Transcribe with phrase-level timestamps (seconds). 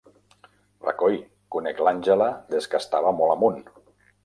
[0.85, 1.17] Recoi,
[1.57, 3.65] conec l'Àngela des que estava molt amunt.